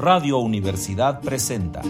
Radio 0.00 0.38
Universidad 0.38 1.20
presenta 1.20 1.82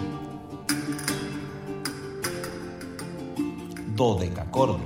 Dodecacorde. 3.94 4.82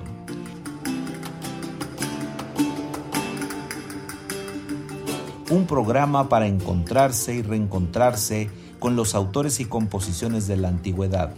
Un 5.49 5.67
programa 5.67 6.29
para 6.29 6.47
encontrarse 6.49 7.37
y 7.37 7.41
reencontrarse 7.41 8.51
con 8.79 8.95
los 8.95 9.15
autores 9.15 9.59
y 9.59 9.65
composiciones 9.65 10.47
de 10.47 10.59
la 10.59 10.69
antigüedad, 10.69 11.33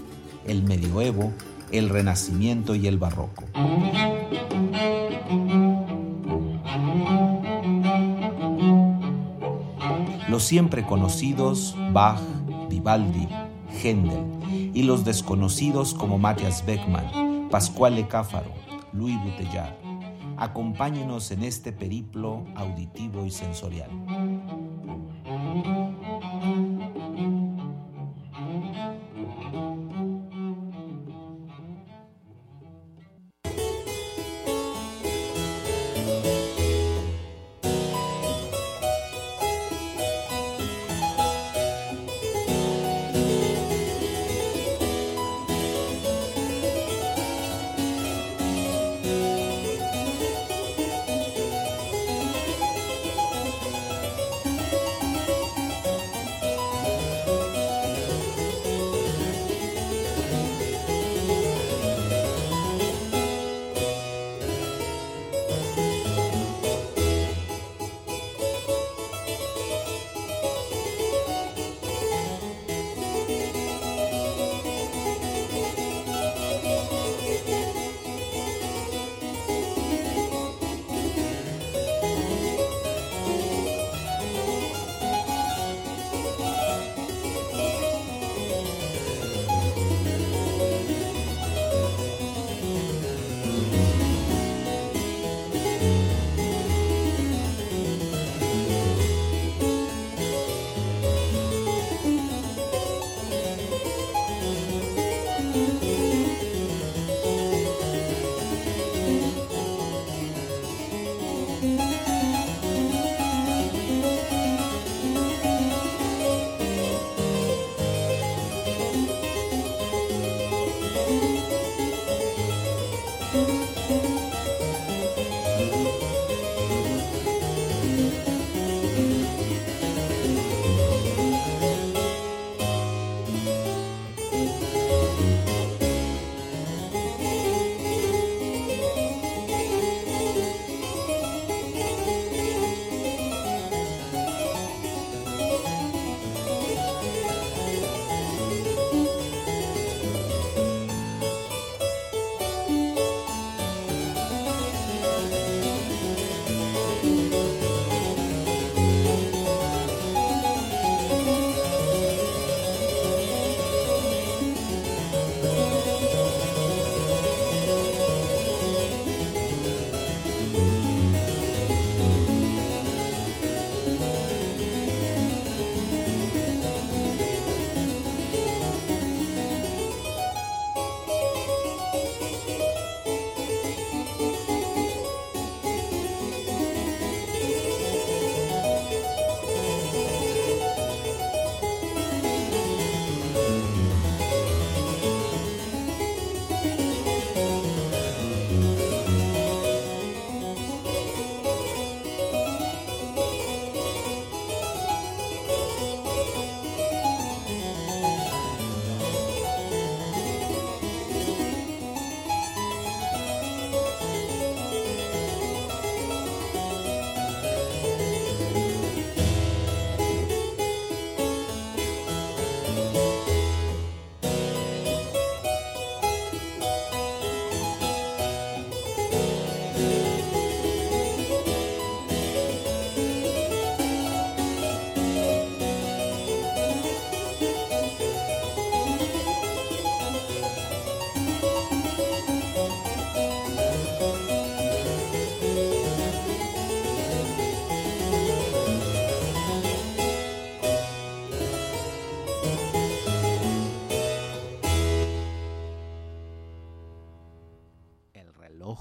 el 0.44 0.64
medioevo, 0.64 1.32
el 1.70 1.88
renacimiento 1.88 2.74
y 2.74 2.88
el 2.88 2.98
barroco. 2.98 3.44
Los 10.36 10.44
siempre 10.44 10.84
conocidos 10.84 11.74
Bach, 11.94 12.20
Vivaldi, 12.68 13.26
Händel 13.82 14.22
y 14.74 14.82
los 14.82 15.02
desconocidos 15.02 15.94
como 15.94 16.18
Matthias 16.18 16.62
Beckmann, 16.66 17.48
Pascual 17.50 18.06
Cáfaro, 18.06 18.52
Louis 18.92 19.16
Bouteillard. 19.24 19.72
Acompáñenos 20.36 21.30
en 21.30 21.42
este 21.42 21.72
periplo 21.72 22.44
auditivo 22.54 23.24
y 23.24 23.30
sensorial. 23.30 23.88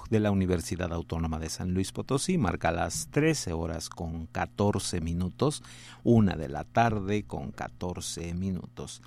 De 0.09 0.19
la 0.19 0.31
Universidad 0.31 0.93
Autónoma 0.93 1.39
de 1.39 1.49
San 1.49 1.73
Luis 1.73 1.91
Potosí 1.91 2.37
marca 2.37 2.71
las 2.71 3.07
13 3.11 3.53
horas 3.53 3.89
con 3.89 4.27
14 4.27 5.01
minutos, 5.01 5.63
una 6.03 6.35
de 6.35 6.49
la 6.49 6.63
tarde 6.63 7.23
con 7.23 7.51
14 7.51 8.33
minutos. 8.33 9.01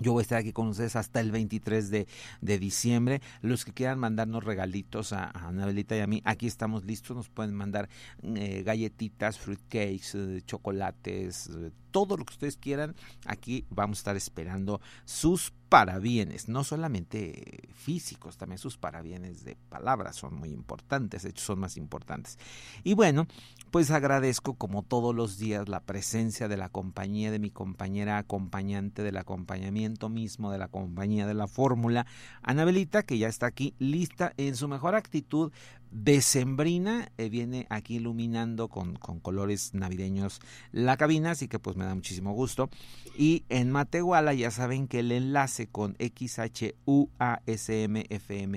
yo 0.02 0.12
voy 0.12 0.20
a 0.20 0.22
estar 0.22 0.38
aquí 0.38 0.52
con 0.52 0.68
ustedes 0.68 0.96
hasta 0.96 1.20
el 1.20 1.30
23 1.30 1.90
de, 1.90 2.06
diciembre. 2.40 3.22
Los 3.40 3.64
que 3.64 3.72
quieran 3.72 3.98
mandarnos 3.98 4.44
regalitos 4.44 5.12
a, 5.12 5.24
a, 5.24 5.48
Anabelita 5.48 5.96
y 5.96 6.00
a 6.00 6.06
mí, 6.06 6.20
aquí 6.24 6.46
estamos 6.46 6.84
listos. 6.84 7.16
Nos 7.16 7.28
pueden 7.28 7.54
mandar 7.54 7.88
eh, 8.22 8.62
galletitas, 8.64 9.38
fruitcakes, 9.38 10.14
eh, 10.14 10.42
chocolates, 10.44 11.48
eh, 11.48 11.70
todo 11.90 12.16
lo 12.16 12.24
que 12.24 12.34
ustedes 12.34 12.56
quieran. 12.56 12.94
Aquí 13.26 13.64
vamos 13.70 13.98
a 13.98 14.00
estar 14.00 14.16
esperando 14.16 14.80
sus 15.04 15.52
parabienes, 15.68 16.48
no 16.48 16.64
solamente 16.64 17.68
físicos, 17.74 18.36
también 18.36 18.58
sus 18.58 18.76
parabienes 18.76 19.42
de 19.44 19.56
palabras 19.70 20.16
son 20.16 20.34
muy 20.34 20.50
importantes, 20.50 21.22
de 21.22 21.30
hecho 21.30 21.44
son 21.44 21.60
más 21.60 21.78
importantes. 21.78 22.38
Y 22.84 22.92
bueno, 22.92 23.26
pues 23.72 23.90
agradezco 23.90 24.52
como 24.52 24.82
todos 24.82 25.14
los 25.14 25.38
días 25.38 25.66
la 25.66 25.80
presencia 25.80 26.46
de 26.46 26.58
la 26.58 26.68
compañía 26.68 27.30
de 27.30 27.38
mi 27.38 27.48
compañera 27.48 28.18
acompañante 28.18 29.02
del 29.02 29.16
acompañamiento 29.16 30.10
mismo 30.10 30.52
de 30.52 30.58
la 30.58 30.68
compañía 30.68 31.26
de 31.26 31.32
la 31.32 31.48
fórmula, 31.48 32.04
Anabelita, 32.42 33.02
que 33.02 33.16
ya 33.16 33.28
está 33.28 33.46
aquí 33.46 33.74
lista 33.78 34.34
en 34.36 34.56
su 34.56 34.68
mejor 34.68 34.94
actitud 34.94 35.52
decembrina, 35.92 37.12
eh, 37.18 37.28
viene 37.28 37.66
aquí 37.70 37.96
iluminando 37.96 38.68
con, 38.68 38.96
colores 38.96 39.74
navideños 39.74 40.40
la 40.72 40.96
cabina, 40.96 41.32
así 41.32 41.48
que 41.48 41.58
pues 41.58 41.76
me 41.76 41.84
da 41.84 41.94
muchísimo 41.94 42.32
gusto. 42.32 42.70
Y 43.16 43.44
en 43.50 43.70
Matehuala 43.70 44.32
ya 44.32 44.50
saben 44.50 44.88
que 44.88 45.00
el 45.00 45.12
enlace 45.12 45.66
con 45.66 45.96
XHUASMFM 45.98 46.74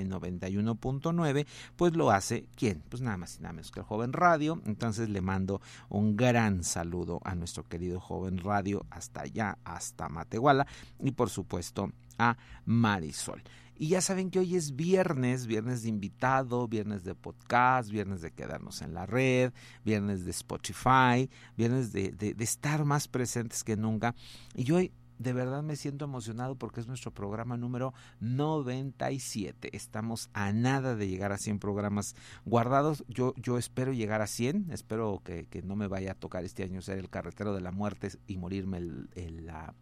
91.9, 0.10 1.46
pues 1.76 1.94
lo 1.96 2.12
hace, 2.12 2.46
¿quién? 2.56 2.82
Pues 2.90 3.02
nada 3.02 3.18
más 3.18 3.38
y 3.38 3.42
nada 3.42 3.54
menos 3.54 3.72
que 3.72 3.82
el 3.82 3.86
joven 3.86 4.14
radio. 4.14 4.62
Entonces 4.66 5.10
le 5.10 5.22
mando 5.22 5.62
un 5.90 6.16
gran 6.16 6.64
saludo 6.64 7.20
a 7.26 7.36
nuestro 7.36 7.64
querido 7.64 8.00
joven 8.00 8.38
radio 8.38 8.86
hasta 8.90 9.22
allá, 9.22 9.58
hasta 9.66 10.08
Matehuala, 10.08 10.66
y 11.04 11.12
por 11.12 11.30
supuesto 11.30 11.92
a 12.18 12.38
Marisol. 12.66 13.44
Y 13.78 13.90
ya 13.90 14.02
saben 14.02 14.32
que 14.32 14.40
hoy 14.40 14.56
es 14.56 14.76
viernes, 14.76 15.48
viernes 15.48 15.84
de 15.84 15.90
invitado, 15.90 16.68
viernes 16.68 17.04
de 17.04 17.14
podcast, 17.14 17.90
viernes 17.90 18.22
de 18.22 18.32
quedarnos 18.32 18.82
en 18.82 18.94
la 18.94 19.06
red, 19.06 19.52
viernes 19.84 20.24
de 20.24 20.32
Spotify, 20.32 21.30
viernes 21.58 21.92
de, 21.92 22.12
de, 22.12 22.36
estar 22.44 22.86
más 22.86 23.08
presentes 23.08 23.64
que 23.64 23.76
nunca. 23.76 24.16
Y 24.56 24.72
hoy 24.72 24.92
de 25.20 25.34
verdad 25.34 25.64
me 25.64 25.76
siento 25.76 26.06
emocionado 26.06 26.56
porque 26.56 26.80
es 26.80 26.88
nuestro 26.88 27.12
programa 27.12 27.58
número 27.58 27.94
97. 28.22 29.76
Estamos 29.76 30.30
a 30.34 30.54
nada 30.54 30.96
de 30.96 31.08
llegar 31.08 31.32
a 31.32 31.38
100 31.38 31.60
programas 31.60 32.16
guardados. 32.46 33.04
Yo, 33.08 33.34
yo 33.36 33.58
espero 33.58 33.92
llegar 33.92 34.22
a 34.22 34.28
100. 34.28 34.72
Espero 34.72 35.22
que, 35.24 35.48
que 35.48 35.62
no 35.62 35.76
me 35.76 35.88
vaya 35.88 36.14
a 36.14 36.16
tocar 36.16 36.46
este 36.46 36.64
año 36.64 36.82
ser 36.82 36.98
el 36.98 37.10
carretero 37.10 37.54
de 37.54 37.62
la 37.62 37.72
muerte 37.72 38.10
y 38.28 38.38
morirme 38.38 38.78
el, 38.78 39.10
el, 39.16 39.46
la 39.46 39.74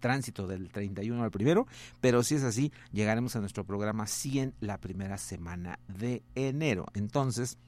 tránsito 0.00 0.46
del 0.46 0.70
31 0.70 1.22
al 1.22 1.30
primero, 1.30 1.66
pero 2.00 2.22
si 2.22 2.34
es 2.34 2.42
así, 2.42 2.72
llegaremos 2.92 3.36
a 3.36 3.40
nuestro 3.40 3.64
programa 3.64 4.06
100 4.06 4.54
la 4.60 4.78
primera 4.78 5.18
semana 5.18 5.78
de 5.86 6.22
enero. 6.34 6.86
Entonces, 6.94 7.58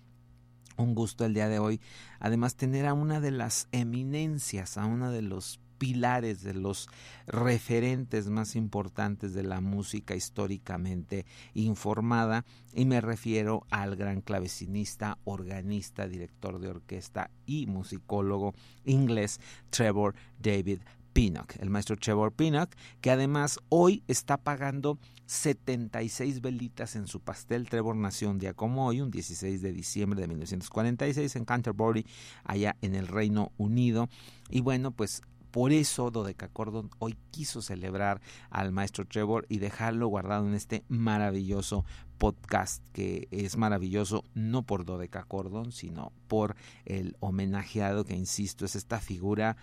un 0.76 0.94
gusto 0.94 1.24
el 1.24 1.34
día 1.34 1.48
de 1.48 1.58
hoy, 1.58 1.80
además 2.18 2.56
tener 2.56 2.86
a 2.86 2.94
una 2.94 3.20
de 3.20 3.30
las 3.30 3.68
eminencias, 3.72 4.78
a 4.78 4.86
una 4.86 5.10
de 5.10 5.22
los 5.22 5.60
pilares, 5.82 6.44
de 6.44 6.54
los 6.54 6.88
referentes 7.26 8.28
más 8.28 8.54
importantes 8.54 9.34
de 9.34 9.42
la 9.42 9.60
música 9.60 10.14
históricamente 10.14 11.26
informada 11.54 12.44
y 12.72 12.84
me 12.84 13.00
refiero 13.00 13.66
al 13.68 13.96
gran 13.96 14.20
clavecinista, 14.20 15.18
organista, 15.24 16.06
director 16.06 16.60
de 16.60 16.68
orquesta 16.68 17.32
y 17.46 17.66
musicólogo 17.66 18.54
inglés 18.84 19.40
Trevor 19.70 20.14
David 20.38 20.82
Pinnock, 21.12 21.54
el 21.58 21.70
maestro 21.70 21.96
Trevor 21.96 22.32
Pinnock, 22.32 22.74
que 23.00 23.10
además 23.10 23.58
hoy 23.68 24.02
está 24.08 24.36
pagando 24.36 24.98
76 25.26 26.40
velitas 26.40 26.96
en 26.96 27.06
su 27.06 27.20
pastel. 27.20 27.68
Trevor 27.68 27.96
nació 27.96 28.30
un 28.30 28.38
día 28.38 28.54
como 28.54 28.86
hoy, 28.86 29.00
un 29.00 29.10
16 29.10 29.62
de 29.62 29.72
diciembre 29.72 30.20
de 30.20 30.28
1946 30.28 31.36
en 31.36 31.44
Canterbury, 31.44 32.06
allá 32.44 32.76
en 32.82 32.94
el 32.94 33.08
Reino 33.08 33.52
Unido. 33.56 34.08
Y 34.50 34.60
bueno, 34.60 34.90
pues 34.90 35.22
por 35.52 35.70
eso 35.70 36.10
Dodecacordon 36.10 36.90
hoy 36.98 37.18
quiso 37.30 37.60
celebrar 37.60 38.22
al 38.48 38.72
maestro 38.72 39.06
Trevor 39.06 39.44
y 39.50 39.58
dejarlo 39.58 40.08
guardado 40.08 40.48
en 40.48 40.54
este 40.54 40.82
maravilloso 40.88 41.84
podcast 42.16 42.82
que 42.92 43.28
es 43.30 43.58
maravilloso 43.58 44.24
no 44.32 44.62
por 44.62 44.86
Dodecacordon, 44.86 45.72
sino 45.72 46.12
por 46.26 46.56
el 46.86 47.16
homenajeado 47.20 48.04
que 48.04 48.16
insisto 48.16 48.64
es 48.64 48.76
esta 48.76 48.98
figura 48.98 49.58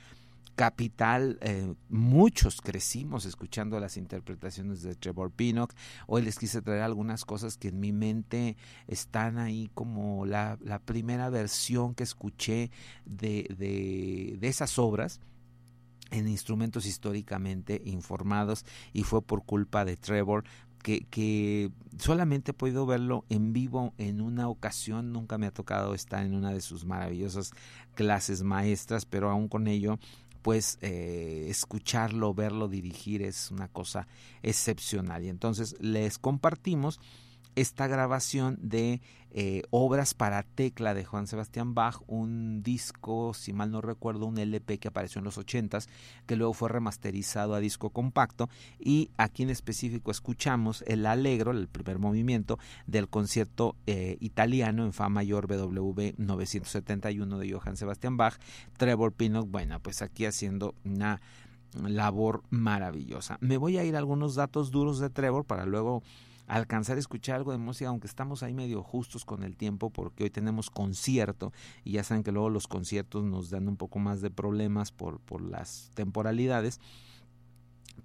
capital. 0.60 1.39
Eh, 1.39 1.74
muchos 1.88 2.60
crecimos 2.60 3.24
escuchando 3.24 3.80
las 3.80 3.96
interpretaciones 3.96 4.82
de 4.82 4.94
Trevor 4.94 5.32
Pinnock. 5.32 5.74
Hoy 6.06 6.22
les 6.22 6.38
quise 6.38 6.62
traer 6.62 6.82
algunas 6.82 7.24
cosas 7.24 7.56
que 7.56 7.70
en 7.70 7.80
mi 7.80 7.94
mente 7.94 8.58
están 8.86 9.38
ahí 9.38 9.72
como 9.74 10.25
la, 10.25 10.58
primera 10.84 11.30
versión 11.30 11.96
que 11.96 12.04
escuché 12.04 12.72
de, 13.06 13.48
de, 13.58 14.36
de 14.38 14.48
esas 14.50 14.78
obras 14.78 15.22
en 16.12 16.28
instrumentos 16.28 16.86
históricamente 16.86 17.82
informados 17.86 18.66
y 18.92 19.04
fue 19.04 19.22
por 19.22 19.46
culpa 19.46 19.86
de 19.86 19.96
Trevor 19.96 20.44
que, 20.84 21.06
que, 21.10 21.72
solamente 21.98 22.51
he 22.51 22.54
podido 22.54 22.86
verlo 22.86 23.25
en 23.30 23.54
vivo 23.54 23.94
en 23.98 24.22
una 24.22 24.48
ocasión, 24.48 25.12
nunca 25.12 25.38
me 25.38 25.48
ha 25.48 25.51
tocado 25.51 25.94
estar 25.94 26.25
en 26.25 26.34
una 26.34 26.51
de 26.51 26.62
sus 26.62 26.86
maravillosas 26.86 27.51
clases 27.96 28.44
maestras, 28.44 29.06
pero 29.06 29.30
aún 29.30 29.48
con 29.50 29.68
ello 29.68 30.00
pues 30.41 30.77
eh, 30.81 31.48
escucharlo, 31.50 32.34
verlo 32.34 32.67
dirigir 32.67 33.22
es 33.22 33.51
una 33.51 33.67
cosa 33.67 34.08
excepcional. 34.43 35.24
Y 35.24 35.29
entonces 35.29 35.75
les 35.79 36.17
compartimos 36.17 37.00
esta 37.60 37.88
grabación 37.88 38.58
de 38.62 39.01
eh, 39.32 39.63
obras 39.70 40.13
para 40.13 40.44
tecla 40.44 40.94
de 40.94 41.04
Juan 41.04 41.28
Sebastián 41.28 41.75
Bach, 41.75 42.01
un 42.08 42.63
disco, 42.63 43.34
si 43.34 43.51
mal 43.51 43.70
no 43.70 43.82
recuerdo, 43.82 44.25
un 44.25 44.38
LP 44.38 44.80
que 44.80 44.88
apareció 44.88 45.20
en 45.20 45.25
los 45.25 45.38
ochentas, 45.38 45.89
que 46.25 46.38
luego 46.38 46.54
fue 46.54 46.70
remasterizado 46.70 47.54
a 47.54 47.60
disco 47.60 47.89
compacto 47.89 48.50
y 48.80 49.12
aquí 49.18 49.44
en 49.44 49.50
específico 49.50 50.10
escuchamos 50.10 50.84
el 50.88 51.06
Allegro, 51.06 51.51
el 51.51 51.68
primer 51.68 52.00
movimiento 52.00 52.60
del 52.88 53.10
concierto 53.10 53.75
eh, 53.88 54.18
italiano 54.22 54.86
en 54.86 54.94
Fa 54.94 55.10
mayor 55.10 55.48
BWV 55.48 56.13
971 56.18 57.38
de 57.38 57.51
Johann 57.51 57.75
Sebastian 57.75 58.16
Bach, 58.16 58.39
Trevor 58.78 59.12
Pinnock, 59.12 59.50
bueno, 59.50 59.82
pues 59.82 60.01
aquí 60.01 60.25
haciendo 60.25 60.75
una 60.86 61.22
labor 61.88 62.42
maravillosa. 62.50 63.38
Me 63.42 63.58
voy 63.58 63.78
a 63.78 63.84
ir 63.84 63.96
a 63.96 64.00
algunos 64.00 64.36
datos 64.36 64.72
duros 64.72 65.00
de 65.00 65.10
Trevor 65.10 65.46
para 65.46 65.66
luego 65.66 66.01
alcanzar 66.50 66.98
a 66.98 67.00
escuchar 67.00 67.36
algo 67.36 67.51
de 67.51 67.60
música, 67.60 67.89
aunque 67.89 68.08
estamos 68.08 68.44
ahí 68.44 68.53
medio 68.53 68.84
justos 68.84 69.24
con 69.24 69.44
el 69.44 69.56
tiempo, 69.56 69.91
porque 69.91 70.24
hoy 70.24 70.29
tenemos 70.32 70.70
concierto 70.70 71.53
y 71.84 71.91
ya 71.94 72.03
saben 72.03 72.24
que 72.24 72.32
luego 72.32 72.50
los 72.50 72.68
conciertos 72.68 73.24
nos 73.24 73.50
dan 73.50 73.68
un 73.68 73.77
poco 73.77 74.00
más 74.00 74.20
de 74.22 74.32
problemas 74.32 74.91
por, 74.91 75.20
por 75.20 75.41
las 75.41 75.91
temporalidades. 75.94 76.82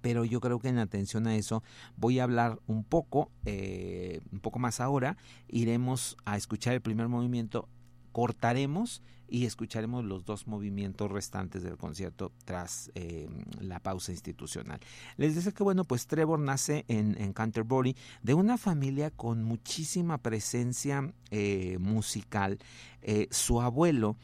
Pero 0.01 0.25
yo 0.25 0.39
creo 0.41 0.59
que 0.59 0.67
en 0.67 0.77
atención 0.77 1.25
a 1.25 1.35
eso 1.35 1.63
voy 1.97 2.19
a 2.19 2.23
hablar 2.23 2.59
un 2.67 2.83
poco, 2.83 3.31
eh, 3.45 4.21
un 4.31 4.39
poco 4.39 4.59
más 4.59 4.79
ahora, 4.79 5.17
iremos 5.47 6.15
a 6.25 6.37
escuchar 6.37 6.73
el 6.73 6.81
primer 6.81 7.07
movimiento 7.07 7.67
cortaremos 8.11 9.01
y 9.27 9.45
escucharemos 9.45 10.05
los 10.05 10.25
dos 10.25 10.47
movimientos 10.47 11.11
restantes 11.11 11.63
del 11.63 11.77
concierto 11.77 12.31
tras 12.45 12.91
eh, 12.95 13.27
la 13.59 13.79
pausa 13.79 14.11
institucional. 14.11 14.79
Les 15.17 15.35
decía 15.35 15.51
que 15.51 15.63
bueno, 15.63 15.83
pues 15.83 16.07
Trevor 16.07 16.39
nace 16.39 16.85
en, 16.87 17.33
Canterbury 17.33 17.95
de 18.21 18.33
una 18.33 18.57
familia 18.57 19.11
con 19.11 19.43
muchísima 19.43 20.17
presencia 20.19 21.13
eh, 21.31 21.77
musical. 21.79 22.59
Eh, 23.01 23.27
su 23.31 23.61
abuelo 23.61 24.15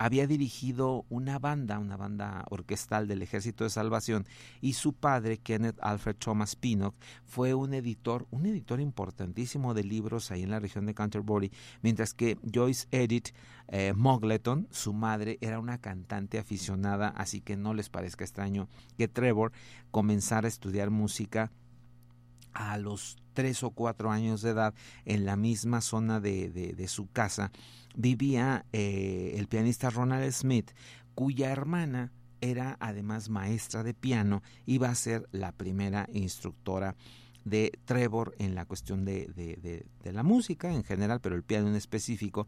había 0.00 0.26
dirigido 0.26 1.04
una 1.10 1.38
banda, 1.38 1.78
una 1.78 1.98
banda 1.98 2.46
orquestal 2.48 3.06
del 3.06 3.20
Ejército 3.20 3.64
de 3.64 3.70
Salvación, 3.70 4.26
y 4.62 4.72
su 4.72 4.94
padre, 4.94 5.36
Kenneth 5.36 5.76
Alfred 5.82 6.16
Thomas 6.16 6.56
Pinnock, 6.56 6.94
fue 7.26 7.52
un 7.52 7.74
editor, 7.74 8.26
un 8.30 8.46
editor 8.46 8.80
importantísimo 8.80 9.74
de 9.74 9.84
libros 9.84 10.30
ahí 10.30 10.42
en 10.42 10.52
la 10.52 10.58
región 10.58 10.86
de 10.86 10.94
Canterbury, 10.94 11.52
mientras 11.82 12.14
que 12.14 12.38
Joyce 12.50 12.88
Edith 12.90 13.34
eh, 13.68 13.92
Mogleton, 13.94 14.68
su 14.70 14.94
madre, 14.94 15.36
era 15.42 15.60
una 15.60 15.76
cantante 15.76 16.38
aficionada, 16.38 17.08
así 17.08 17.42
que 17.42 17.58
no 17.58 17.74
les 17.74 17.90
parezca 17.90 18.24
extraño 18.24 18.70
que 18.96 19.06
Trevor 19.06 19.52
comenzara 19.90 20.46
a 20.46 20.48
estudiar 20.48 20.88
música 20.88 21.52
a 22.52 22.78
los 22.78 23.16
tres 23.32 23.62
o 23.62 23.70
cuatro 23.70 24.10
años 24.10 24.42
de 24.42 24.50
edad 24.50 24.74
en 25.04 25.24
la 25.24 25.36
misma 25.36 25.80
zona 25.80 26.20
de, 26.20 26.50
de, 26.50 26.88
su 26.88 27.08
casa 27.10 27.50
vivía 27.94 28.64
eh, 28.72 29.34
el 29.36 29.46
pianista 29.46 29.90
Ronald 29.90 30.30
Smith 30.32 30.70
cuya 31.14 31.50
hermana 31.50 32.12
era 32.40 32.76
además 32.80 33.28
maestra 33.28 33.82
de 33.82 33.94
piano 33.94 34.42
iba 34.66 34.88
a 34.88 34.94
ser 34.94 35.28
la 35.32 35.52
primera 35.52 36.08
instructora 36.12 36.96
de 37.44 37.78
Trevor 37.84 38.34
en 38.38 38.54
la 38.54 38.64
cuestión 38.64 39.04
de, 39.04 39.26
de, 39.34 39.84
de, 40.02 40.12
la 40.12 40.22
música 40.22 40.72
en 40.72 40.84
general, 40.84 41.20
pero 41.20 41.36
el 41.36 41.42
piano 41.42 41.68
en 41.68 41.74
específico, 41.74 42.46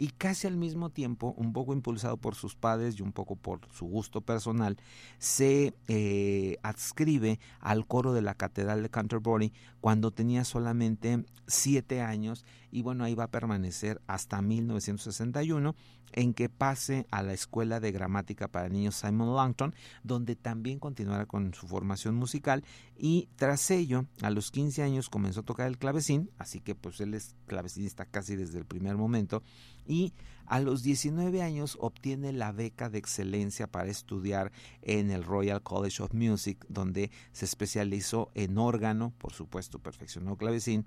y 0.00 0.12
casi 0.12 0.46
al 0.46 0.56
mismo 0.56 0.88
tiempo, 0.88 1.34
un 1.36 1.52
poco 1.52 1.74
impulsado 1.74 2.16
por 2.16 2.34
sus 2.34 2.56
padres 2.56 2.98
y 2.98 3.02
un 3.02 3.12
poco 3.12 3.36
por 3.36 3.60
su 3.70 3.84
gusto 3.84 4.22
personal, 4.22 4.78
se 5.18 5.74
eh, 5.88 6.56
adscribe 6.62 7.38
al 7.60 7.86
coro 7.86 8.14
de 8.14 8.22
la 8.22 8.32
Catedral 8.32 8.82
de 8.82 8.88
Canterbury 8.88 9.52
cuando 9.82 10.10
tenía 10.10 10.44
solamente 10.44 11.26
siete 11.46 12.00
años 12.00 12.46
y 12.70 12.80
bueno, 12.80 13.04
ahí 13.04 13.14
va 13.14 13.24
a 13.24 13.30
permanecer 13.30 14.00
hasta 14.06 14.40
1961 14.40 15.74
en 16.12 16.34
que 16.34 16.48
pase 16.48 17.06
a 17.10 17.22
la 17.22 17.32
Escuela 17.32 17.78
de 17.78 17.92
Gramática 17.92 18.48
para 18.48 18.68
Niños 18.68 18.96
Simon 18.96 19.34
Langton, 19.34 19.74
donde 20.02 20.34
también 20.34 20.78
continuará 20.78 21.26
con 21.26 21.54
su 21.54 21.66
formación 21.68 22.14
musical 22.14 22.64
y 22.96 23.28
tras 23.36 23.70
ello, 23.70 24.06
a 24.22 24.30
los 24.30 24.50
15 24.50 24.82
años 24.82 25.10
comenzó 25.10 25.40
a 25.40 25.44
tocar 25.44 25.66
el 25.68 25.78
clavecín, 25.78 26.30
así 26.38 26.60
que 26.60 26.74
pues 26.74 27.00
él 27.00 27.14
es 27.14 27.34
clavecinista 27.46 28.06
casi 28.06 28.36
desde 28.36 28.58
el 28.58 28.64
primer 28.64 28.96
momento 28.96 29.42
y 29.90 30.14
a 30.46 30.60
los 30.60 30.82
19 30.82 31.42
años 31.42 31.76
obtiene 31.80 32.32
la 32.32 32.52
beca 32.52 32.88
de 32.88 32.98
excelencia 32.98 33.66
para 33.66 33.90
estudiar 33.90 34.52
en 34.82 35.10
el 35.10 35.24
Royal 35.24 35.62
College 35.62 36.02
of 36.02 36.14
Music, 36.14 36.64
donde 36.68 37.10
se 37.32 37.44
especializó 37.44 38.30
en 38.34 38.56
órgano, 38.56 39.12
por 39.18 39.32
supuesto 39.32 39.80
perfeccionó 39.80 40.36
clavecín, 40.36 40.86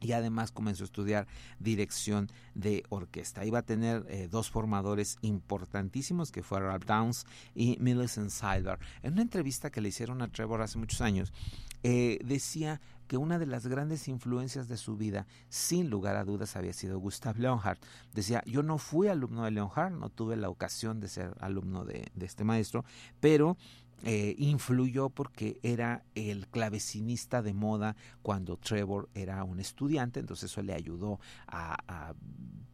y 0.00 0.12
además 0.12 0.52
comenzó 0.52 0.84
a 0.84 0.86
estudiar 0.86 1.26
dirección 1.58 2.30
de 2.54 2.82
orquesta. 2.88 3.44
Iba 3.44 3.60
a 3.60 3.62
tener 3.62 4.04
eh, 4.08 4.28
dos 4.30 4.50
formadores 4.50 5.16
importantísimos 5.22 6.32
que 6.32 6.42
fueron 6.42 6.68
Ralph 6.68 6.84
Downs 6.84 7.26
y 7.54 7.76
Millicent 7.78 8.30
Siler. 8.30 8.78
En 9.02 9.12
una 9.12 9.22
entrevista 9.22 9.70
que 9.70 9.80
le 9.80 9.90
hicieron 9.90 10.20
a 10.22 10.28
Trevor 10.28 10.60
hace 10.60 10.78
muchos 10.78 11.00
años, 11.00 11.32
eh, 11.84 12.18
decía 12.24 12.80
que 13.12 13.18
una 13.18 13.38
de 13.38 13.44
las 13.44 13.66
grandes 13.66 14.08
influencias 14.08 14.68
de 14.68 14.78
su 14.78 14.96
vida, 14.96 15.26
sin 15.50 15.90
lugar 15.90 16.16
a 16.16 16.24
dudas, 16.24 16.56
había 16.56 16.72
sido 16.72 16.98
Gustav 16.98 17.36
Leonhardt. 17.36 17.78
Decía, 18.14 18.42
yo 18.46 18.62
no 18.62 18.78
fui 18.78 19.08
alumno 19.08 19.44
de 19.44 19.50
Leonhardt, 19.50 19.92
no 19.92 20.08
tuve 20.08 20.34
la 20.34 20.48
ocasión 20.48 20.98
de 20.98 21.08
ser 21.08 21.36
alumno 21.38 21.84
de, 21.84 22.10
este 22.18 22.42
maestro, 22.42 22.86
pero 23.20 23.58
eh, 24.04 24.34
influyó 24.38 25.10
porque 25.10 25.60
era 25.62 26.04
el 26.14 26.48
clavecinista 26.48 27.42
de 27.42 27.52
moda 27.52 27.96
cuando 28.22 28.56
Trevor 28.56 29.10
era 29.12 29.44
un 29.44 29.60
estudiante, 29.60 30.18
entonces 30.18 30.50
eso 30.50 30.62
le 30.62 30.72
ayudó 30.72 31.20
a, 31.46 32.14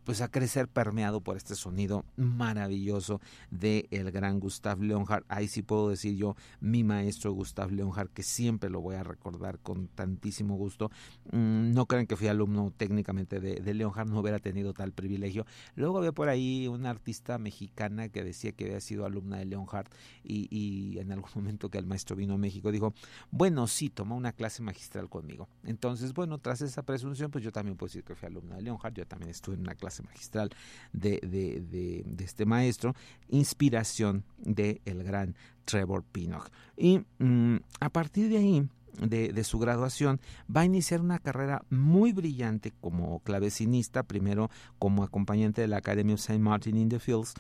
pues 0.08 0.22
a 0.22 0.28
crecer 0.28 0.68
permeado 0.68 1.20
por 1.20 1.36
este 1.36 1.54
sonido 1.54 2.06
maravilloso 2.16 3.20
de 3.50 3.88
el 3.90 4.10
gran 4.10 4.40
Gustav 4.40 4.80
Leonhardt. 4.80 5.26
Ahí 5.28 5.48
sí 5.48 5.60
puedo 5.60 5.90
decir 5.90 6.16
yo 6.16 6.34
mi 6.60 6.82
maestro 6.82 7.32
Gustav 7.32 7.70
Leonhardt 7.72 8.14
que 8.14 8.22
siempre 8.22 8.70
lo 8.70 8.80
voy 8.80 8.94
a 8.94 9.02
recordar 9.02 9.58
con 9.58 9.88
tantísimo 9.88 10.27
gusto. 10.56 10.90
Mm, 11.32 11.72
no 11.72 11.86
crean 11.86 12.06
que 12.06 12.16
fui 12.16 12.28
alumno 12.28 12.72
técnicamente 12.76 13.40
de, 13.40 13.56
de 13.56 13.74
Leonhardt, 13.74 14.10
no 14.10 14.20
hubiera 14.20 14.38
tenido 14.38 14.72
tal 14.72 14.92
privilegio. 14.92 15.46
Luego 15.74 15.98
había 15.98 16.12
por 16.12 16.28
ahí 16.28 16.68
una 16.68 16.90
artista 16.90 17.38
mexicana 17.38 18.08
que 18.08 18.24
decía 18.24 18.52
que 18.52 18.66
había 18.66 18.80
sido 18.80 19.04
alumna 19.04 19.38
de 19.38 19.46
Leonhardt 19.46 19.92
y, 20.22 20.98
en 20.98 21.12
algún 21.12 21.30
momento 21.34 21.70
que 21.70 21.78
el 21.78 21.86
maestro 21.86 22.16
vino 22.16 22.34
a 22.34 22.38
México, 22.38 22.70
dijo, 22.72 22.94
bueno, 23.30 23.66
sí, 23.66 23.90
tomó 23.90 24.16
una 24.16 24.32
clase 24.32 24.62
magistral 24.62 25.08
conmigo. 25.08 25.48
Entonces, 25.64 26.12
bueno, 26.14 26.38
tras 26.38 26.60
esa 26.60 26.82
presunción, 26.82 27.30
pues 27.30 27.44
yo 27.44 27.52
también 27.52 27.76
puedo 27.76 27.88
decir 27.88 28.04
que 28.04 28.14
fui 28.14 28.26
alumno 28.26 28.56
de 28.56 28.62
Leonhardt, 28.62 28.96
yo 28.96 29.06
también 29.06 29.30
estuve 29.30 29.56
en 29.56 29.62
una 29.62 29.74
clase 29.74 30.02
magistral 30.02 30.50
de, 30.92 32.04
este 32.18 32.46
maestro, 32.46 32.94
inspiración 33.28 34.24
del 34.38 34.80
el 34.84 35.02
gran 35.02 35.34
Trevor 35.64 36.04
Pinnock. 36.04 36.50
Y 36.76 37.00
mm, 37.18 37.56
a 37.80 37.90
partir 37.90 38.28
de 38.30 38.38
ahí, 38.38 38.68
de, 39.00 39.44
su 39.44 39.58
graduación, 39.58 40.20
va 40.54 40.62
a 40.62 40.64
iniciar 40.64 41.00
una 41.00 41.18
carrera 41.18 41.62
muy 41.70 42.12
brillante 42.12 42.72
como 42.80 43.20
clavecinista, 43.20 44.02
primero 44.02 44.50
como 44.78 45.04
acompañante 45.04 45.60
de 45.60 45.68
la 45.68 45.78
Academy 45.78 46.12
of 46.12 46.20
St. 46.20 46.38
Martin 46.38 46.76
in 46.76 46.88
the 46.88 46.98
Fields, 46.98 47.34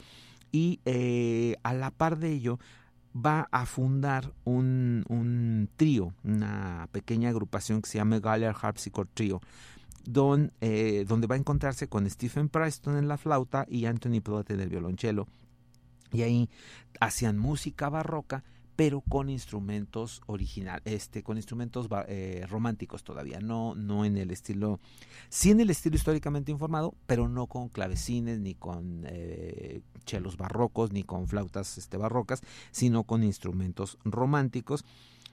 y 0.50 0.80
eh, 0.84 1.56
a 1.62 1.74
la 1.74 1.90
par 1.90 2.18
de 2.18 2.32
ello 2.32 2.58
va 3.14 3.48
a 3.50 3.66
fundar 3.66 4.32
un, 4.44 5.04
un 5.08 5.68
trío, 5.76 6.14
una 6.24 6.88
pequeña 6.92 7.30
agrupación 7.30 7.82
que 7.82 7.90
se 7.90 7.98
llama 7.98 8.20
Galler 8.20 8.54
Harpsichord 8.60 9.08
Trio, 9.14 9.40
don, 10.04 10.52
eh, 10.60 11.04
donde 11.06 11.26
va 11.26 11.34
a 11.34 11.38
encontrarse 11.38 11.88
con 11.88 12.08
Stephen 12.08 12.48
Preston 12.48 12.96
en 12.96 13.08
la 13.08 13.18
flauta 13.18 13.66
y 13.68 13.86
Anthony 13.86 14.20
Pelote 14.22 14.54
en 14.54 14.60
el 14.60 14.68
violonchelo. 14.68 15.26
Y 16.12 16.22
ahí 16.22 16.48
hacían 17.00 17.36
música 17.36 17.88
barroca 17.90 18.44
pero 18.78 19.00
con 19.00 19.28
instrumentos 19.28 20.22
original, 20.26 20.80
este, 20.84 21.24
con 21.24 21.36
instrumentos 21.36 21.88
eh, 22.06 22.46
románticos 22.48 23.02
todavía, 23.02 23.40
no, 23.40 23.74
no 23.74 24.04
en 24.04 24.16
el 24.16 24.30
estilo, 24.30 24.78
sí 25.28 25.50
en 25.50 25.58
el 25.58 25.70
estilo 25.70 25.96
históricamente 25.96 26.52
informado, 26.52 26.94
pero 27.08 27.28
no 27.28 27.48
con 27.48 27.70
clavecines, 27.70 28.38
ni 28.38 28.54
con 28.54 29.02
eh, 29.08 29.80
chelos 30.04 30.36
barrocos, 30.36 30.92
ni 30.92 31.02
con 31.02 31.26
flautas 31.26 31.76
este, 31.76 31.96
barrocas, 31.96 32.40
sino 32.70 33.02
con 33.02 33.24
instrumentos 33.24 33.98
románticos. 34.04 34.84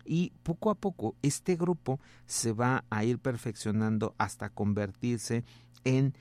Y 0.06 0.34
poco 0.42 0.72
a 0.72 0.76
poco 0.76 1.16
este 1.22 1.56
grupo 1.56 2.00
se 2.26 2.52
va 2.52 2.84
a 2.90 3.04
ir 3.04 3.20
perfeccionando 3.20 4.16
hasta 4.18 4.50
convertirse 4.50 5.44
en 5.84 6.16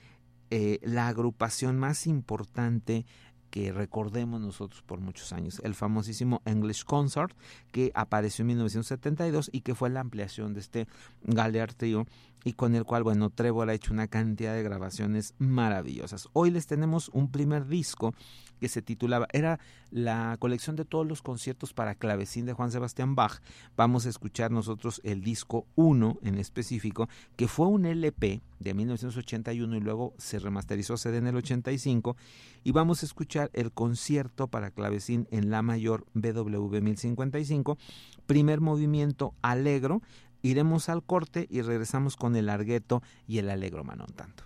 eh, 0.51 0.77
la 0.83 1.07
agrupación 1.07 1.79
más 1.79 2.05
importante 2.05 3.07
que 3.55 3.71
recordemos 3.71 4.41
nosotros 4.41 4.81
por 4.81 4.99
muchos 4.99 5.31
años, 5.31 5.61
el 5.63 5.75
famosísimo 5.75 6.41
English 6.43 6.83
Concert 6.83 7.33
que 7.71 7.89
apareció 7.95 8.43
en 8.43 8.47
1972 8.47 9.49
y 9.53 9.61
que 9.61 9.73
fue 9.73 9.89
la 9.89 10.01
ampliación 10.01 10.53
de 10.53 10.59
este 10.59 10.87
Galear 11.23 11.73
Trio 11.73 12.05
y 12.43 12.51
con 12.51 12.75
el 12.75 12.83
cual, 12.83 13.03
bueno, 13.03 13.29
Trevor 13.29 13.69
ha 13.69 13.73
hecho 13.73 13.93
una 13.93 14.09
cantidad 14.09 14.53
de 14.53 14.61
grabaciones 14.61 15.35
maravillosas. 15.37 16.27
Hoy 16.33 16.51
les 16.51 16.67
tenemos 16.67 17.07
un 17.13 17.31
primer 17.31 17.65
disco 17.65 18.13
que 18.59 18.69
se 18.69 18.81
titulaba, 18.81 19.27
era 19.33 19.59
la 19.91 20.35
colección 20.39 20.75
de 20.75 20.85
todos 20.85 21.05
los 21.05 21.21
conciertos 21.21 21.73
para 21.73 21.95
clavecín 21.95 22.45
de 22.45 22.53
Juan 22.53 22.71
Sebastián 22.71 23.15
Bach. 23.15 23.41
Vamos 23.75 24.05
a 24.05 24.09
escuchar 24.09 24.51
nosotros 24.51 25.01
el 25.03 25.21
disco 25.21 25.65
1 25.75 26.19
en 26.23 26.37
específico, 26.37 27.09
que 27.35 27.47
fue 27.47 27.67
un 27.67 27.85
LP 27.85 28.41
de 28.59 28.73
1981 28.73 29.75
y 29.75 29.79
luego 29.79 30.13
se 30.17 30.39
remasterizó 30.39 30.97
CD 30.97 31.17
en 31.17 31.27
el 31.27 31.35
85 31.35 32.15
y 32.63 32.71
vamos 32.71 33.03
a 33.03 33.05
escuchar 33.05 33.49
el 33.53 33.71
concierto 33.71 34.47
para 34.47 34.71
clavecín 34.71 35.27
en 35.31 35.49
la 35.49 35.61
mayor 35.61 36.05
BWV 36.13 36.81
1055, 36.81 37.77
primer 38.25 38.61
movimiento 38.61 39.33
alegro, 39.41 40.01
iremos 40.41 40.89
al 40.89 41.03
corte 41.03 41.47
y 41.49 41.61
regresamos 41.61 42.15
con 42.15 42.35
el 42.35 42.49
argueto 42.49 43.01
y 43.27 43.37
el 43.39 43.49
alegro 43.49 43.83
manon 43.83 44.13
tanto. 44.13 44.43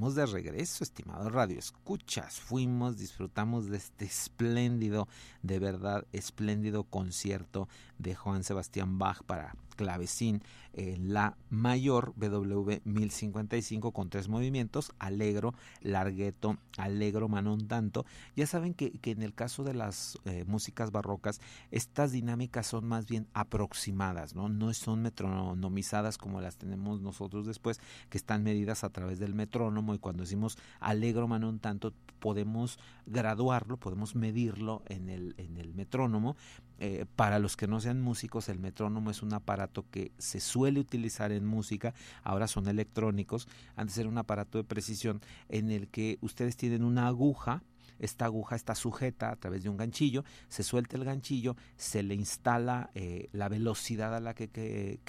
De 0.00 0.24
regreso, 0.24 0.82
estimado 0.82 1.28
Radio 1.28 1.58
Escuchas. 1.58 2.40
Fuimos, 2.40 2.96
disfrutamos 2.96 3.66
de 3.68 3.76
este 3.76 4.06
espléndido, 4.06 5.08
de 5.42 5.58
verdad 5.58 6.06
espléndido 6.12 6.84
concierto 6.84 7.68
de 7.98 8.14
Juan 8.14 8.42
Sebastián 8.42 8.98
Bach 8.98 9.22
para 9.24 9.54
clavecín 9.76 10.42
la 10.74 11.36
mayor 11.48 12.12
BW 12.16 12.80
1055 12.84 13.92
con 13.92 14.08
tres 14.08 14.28
movimientos, 14.28 14.92
alegro, 14.98 15.54
largueto, 15.80 16.56
alegro, 16.78 17.28
mano 17.28 17.52
un 17.52 17.66
tanto. 17.68 18.06
Ya 18.36 18.46
saben 18.46 18.74
que, 18.74 18.92
que 18.92 19.10
en 19.10 19.22
el 19.22 19.34
caso 19.34 19.64
de 19.64 19.74
las 19.74 20.18
eh, 20.24 20.44
músicas 20.46 20.90
barrocas, 20.90 21.40
estas 21.70 22.12
dinámicas 22.12 22.66
son 22.66 22.86
más 22.86 23.06
bien 23.06 23.26
aproximadas, 23.34 24.34
¿no? 24.34 24.48
No 24.48 24.72
son 24.74 25.02
metronomizadas 25.02 26.18
como 26.18 26.40
las 26.40 26.56
tenemos 26.56 27.00
nosotros 27.00 27.46
después, 27.46 27.80
que 28.08 28.18
están 28.18 28.42
medidas 28.42 28.84
a 28.84 28.90
través 28.90 29.18
del 29.18 29.34
metrónomo 29.34 29.94
y 29.94 29.98
cuando 29.98 30.22
decimos 30.22 30.58
alegro, 30.78 31.28
mano 31.28 31.48
un 31.48 31.58
tanto, 31.58 31.92
podemos 32.20 32.78
graduarlo, 33.06 33.76
podemos 33.76 34.14
medirlo 34.14 34.82
en 34.86 35.08
el, 35.08 35.34
en 35.38 35.56
el 35.56 35.74
metrónomo. 35.74 36.36
Eh, 36.82 37.04
para 37.14 37.38
los 37.38 37.58
que 37.58 37.66
no 37.66 37.78
sean 37.78 38.00
músicos, 38.00 38.48
el 38.48 38.58
metrónomo 38.58 39.10
es 39.10 39.22
un 39.22 39.34
aparato 39.34 39.84
que 39.90 40.12
se 40.16 40.40
suele 40.60 40.78
utilizar 40.78 41.32
en 41.32 41.46
música, 41.46 41.94
ahora 42.22 42.46
son 42.46 42.68
electrónicos, 42.68 43.48
antes 43.76 43.96
era 43.96 44.10
un 44.10 44.18
aparato 44.18 44.58
de 44.58 44.64
precisión 44.64 45.22
en 45.48 45.70
el 45.70 45.88
que 45.88 46.18
ustedes 46.20 46.54
tienen 46.54 46.84
una 46.84 47.06
aguja, 47.06 47.62
esta 47.98 48.26
aguja 48.26 48.56
está 48.56 48.74
sujeta 48.74 49.30
a 49.30 49.36
través 49.36 49.62
de 49.62 49.70
un 49.70 49.78
ganchillo, 49.78 50.22
se 50.50 50.62
suelta 50.62 50.98
el 50.98 51.04
ganchillo, 51.04 51.56
se 51.76 52.02
le 52.02 52.14
instala 52.14 52.90
eh, 52.94 53.30
la 53.32 53.48
velocidad 53.48 54.14
a 54.14 54.20
la 54.20 54.34
que, 54.34 54.48
que, 54.48 55.00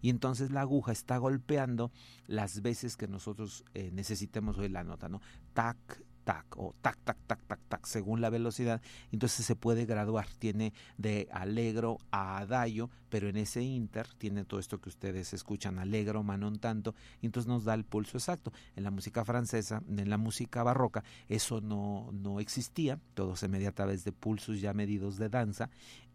y 0.00 0.08
entonces 0.08 0.52
la 0.52 0.60
aguja 0.60 0.92
está 0.92 1.16
golpeando 1.16 1.90
las 2.28 2.62
veces 2.62 2.96
que 2.96 3.08
nosotros 3.08 3.64
eh, 3.74 3.90
necesitemos 3.92 4.58
oír 4.58 4.70
la 4.70 4.84
nota, 4.84 5.08
¿no? 5.08 5.20
Tac, 5.54 5.76
tac 6.24 6.56
o 6.56 6.74
tac, 6.80 6.98
tac, 7.04 7.16
tac, 7.26 7.40
tac, 7.46 7.60
tac, 7.68 7.86
según 7.86 8.20
la 8.20 8.30
velocidad. 8.30 8.80
Entonces 9.10 9.44
se 9.46 9.56
puede 9.56 9.86
graduar. 9.86 10.26
Tiene 10.38 10.72
de 10.98 11.28
alegro 11.32 11.98
a 12.10 12.38
adagio, 12.38 12.90
pero 13.08 13.28
en 13.28 13.36
ese 13.36 13.62
inter 13.62 14.06
tiene 14.18 14.44
todo 14.44 14.60
esto 14.60 14.80
que 14.80 14.88
ustedes 14.88 15.32
escuchan, 15.32 15.78
alegro, 15.78 16.22
manon 16.22 16.58
tanto, 16.58 16.94
y 17.20 17.26
entonces 17.26 17.48
nos 17.48 17.64
da 17.64 17.74
el 17.74 17.84
pulso 17.84 18.16
exacto. 18.16 18.52
En 18.76 18.84
la 18.84 18.90
música 18.90 19.24
francesa, 19.24 19.82
en 19.88 20.10
la 20.10 20.18
música 20.18 20.62
barroca, 20.62 21.04
eso 21.28 21.60
no, 21.60 22.10
no 22.12 22.40
existía. 22.40 22.98
Todo 23.14 23.36
se 23.36 23.48
medía 23.48 23.70
a 23.70 23.72
través 23.72 24.04
de 24.04 24.12
pulsos 24.12 24.60
ya 24.60 24.72
medidos 24.72 25.16
de 25.16 25.28
danza 25.28 25.70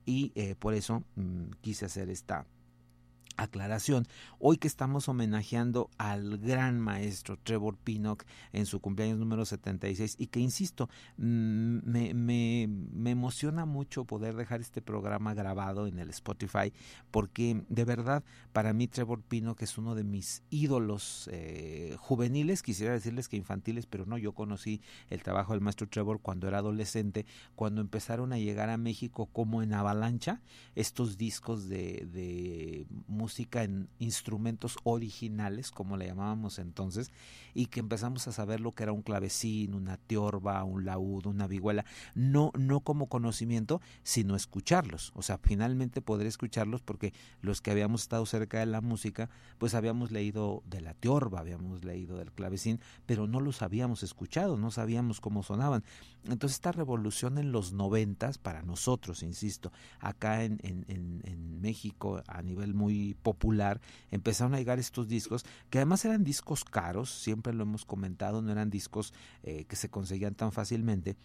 y 0.06 0.32
eh, 0.36 0.56
por 0.56 0.74
eso 0.74 1.04
mm, 1.16 1.52
quise 1.62 1.86
hacer 1.86 2.10
esta 2.10 2.46
aclaración. 3.38 4.08
Hoy 4.40 4.58
que 4.58 4.68
estamos 4.68 5.08
homenajeando 5.08 5.90
al 5.98 6.38
gran 6.40 6.80
maestro 6.80 7.38
Trevor 7.38 7.78
Pinnock 7.78 8.26
en 8.52 8.66
su 8.66 8.82
cumpleaños 8.82 9.20
número 9.20 9.46
76 9.46 10.16
y 10.18 10.28
que, 10.28 10.40
insisto, 10.40 10.90
mm, 11.18 11.78
me, 11.84 12.14
me, 12.14 13.12
emociona 13.12 13.66
mucho 13.66 14.06
poder 14.06 14.36
dejar 14.36 14.60
este 14.60 14.82
programa 14.82 15.34
grabado 15.34 15.88
en 15.88 16.00
el 16.00 16.10
Spotify 16.10 16.74
porque 17.12 17.64
de 17.70 17.86
verdad 17.86 18.24
para 18.52 18.74
mí 18.74 18.88
Trevor 18.88 19.22
Pinnock 19.22 19.62
es 19.62 19.78
uno 19.78 19.96
de 19.96 20.04
mis 20.04 20.44
ídolos 20.50 21.30
eh, 21.32 21.96
juveniles, 22.00 22.64
quisiera 22.64 22.94
decirles 22.94 23.28
que 23.28 23.38
infantiles, 23.38 23.86
pero 23.86 24.06
no, 24.06 24.18
yo 24.18 24.34
conocí 24.34 24.82
el 25.10 25.24
trabajo 25.24 25.54
del 25.54 25.62
maestro 25.62 25.88
Trevor 25.88 26.20
cuando 26.22 26.48
era 26.48 26.58
adolescente, 26.58 27.26
cuando 27.56 27.82
empezaron 27.82 28.34
a 28.34 28.40
llegar 28.40 28.70
a 28.70 28.78
México 28.78 29.28
como 29.28 29.62
en 29.62 29.74
avalancha 29.74 30.42
estos 30.76 31.18
discos 31.18 31.70
de, 31.70 32.08
de 32.12 32.86
música 33.08 33.27
en 33.54 33.90
instrumentos 34.00 34.78
originales, 34.84 35.72
como 35.72 35.98
le 35.98 36.08
llamábamos 36.08 36.60
entonces, 36.60 37.12
y 37.54 37.68
que 37.68 37.80
empezamos 37.80 38.28
a 38.28 38.32
saber 38.32 38.60
lo 38.60 38.74
que 38.74 38.84
era 38.84 38.92
un 38.92 39.02
clavecín, 39.02 39.74
una 39.74 39.98
tiorba, 39.98 40.64
un 40.64 40.86
laúd, 40.86 41.26
una 41.26 41.48
vihuela, 41.48 41.86
no, 42.16 42.52
no 42.58 42.82
como 42.82 43.08
conocimiento, 43.08 43.82
sino 44.04 44.36
escucharlos. 44.36 45.12
O 45.16 45.22
sea, 45.22 45.38
finalmente 45.38 46.02
poder 46.02 46.28
escucharlos 46.28 46.82
porque 46.82 47.14
los 47.42 47.62
que 47.62 47.72
habíamos 47.72 48.04
estado 48.04 48.26
cerca 48.26 48.60
de 48.60 48.66
la 48.66 48.82
música, 48.82 49.30
pues 49.58 49.74
habíamos 49.74 50.12
leído 50.12 50.64
de 50.66 50.82
la 50.82 50.94
tiorba, 50.94 51.40
habíamos 51.40 51.84
leído 51.84 52.18
del 52.18 52.32
clavecín, 52.32 52.80
pero 53.06 53.28
no 53.28 53.40
los 53.40 53.62
habíamos 53.62 54.04
escuchado, 54.04 54.58
no 54.58 54.72
sabíamos 54.72 55.20
cómo 55.20 55.44
sonaban. 55.44 55.84
Entonces 56.26 56.58
esta 56.58 56.72
revolución 56.72 57.38
en 57.38 57.52
los 57.52 57.74
noventas, 57.74 58.38
para 58.38 58.62
nosotros, 58.62 59.24
insisto, 59.24 59.72
acá 60.00 60.44
en, 60.44 60.60
en, 60.64 60.86
en 61.24 61.62
México 61.62 62.22
a 62.28 62.42
nivel 62.42 62.74
muy 62.74 63.17
popular, 63.18 63.82
empezaron 64.12 64.54
a 64.54 64.58
llegar 64.58 64.80
estos 64.80 65.08
discos, 65.08 65.46
que 65.70 65.80
además 65.80 66.06
eran 66.06 66.24
discos 66.24 66.64
caros, 66.64 67.12
siempre 67.12 67.54
lo 67.54 67.64
hemos 67.64 67.86
comentado, 67.86 68.42
no 68.42 68.52
eran 68.52 68.70
discos 68.70 69.14
eh, 69.44 69.66
que 69.66 69.76
se 69.76 69.90
conseguían 69.90 70.36
tan 70.36 70.52
fácilmente, 70.52 71.16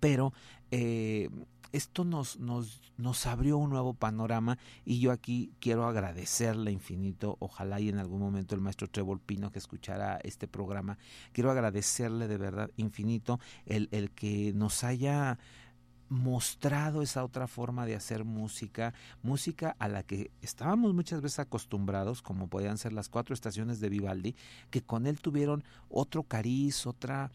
pero 0.00 0.32
eh, 0.70 1.28
esto 1.72 2.04
nos, 2.04 2.38
nos, 2.38 2.80
nos 2.96 3.26
abrió 3.26 3.56
un 3.56 3.70
nuevo 3.70 3.94
panorama 3.94 4.58
y 4.84 5.00
yo 5.00 5.10
aquí 5.10 5.52
quiero 5.58 5.86
agradecerle 5.86 6.70
infinito, 6.70 7.36
ojalá 7.40 7.80
y 7.80 7.88
en 7.88 7.98
algún 7.98 8.20
momento 8.20 8.54
el 8.54 8.60
maestro 8.60 8.88
Trevor 8.88 9.20
Pino 9.20 9.50
que 9.50 9.58
escuchara 9.58 10.18
este 10.22 10.46
programa, 10.46 10.98
quiero 11.32 11.50
agradecerle 11.50 12.28
de 12.28 12.36
verdad 12.36 12.70
infinito 12.76 13.40
el, 13.66 13.88
el 13.90 14.10
que 14.10 14.52
nos 14.54 14.84
haya 14.84 15.38
mostrado 16.12 17.00
esa 17.00 17.24
otra 17.24 17.46
forma 17.46 17.86
de 17.86 17.94
hacer 17.94 18.22
música, 18.22 18.92
música 19.22 19.74
a 19.78 19.88
la 19.88 20.02
que 20.02 20.30
estábamos 20.42 20.92
muchas 20.92 21.22
veces 21.22 21.38
acostumbrados, 21.38 22.20
como 22.20 22.48
podían 22.48 22.76
ser 22.76 22.92
las 22.92 23.08
cuatro 23.08 23.32
estaciones 23.32 23.80
de 23.80 23.88
Vivaldi, 23.88 24.36
que 24.70 24.82
con 24.82 25.06
él 25.06 25.20
tuvieron 25.20 25.64
otro 25.88 26.22
cariz, 26.22 26.86
otra 26.86 27.30